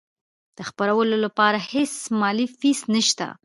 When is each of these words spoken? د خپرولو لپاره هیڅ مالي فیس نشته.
د 0.57 0.59
خپرولو 0.69 1.15
لپاره 1.25 1.57
هیڅ 1.71 1.93
مالي 2.19 2.47
فیس 2.59 2.79
نشته. 2.93 3.27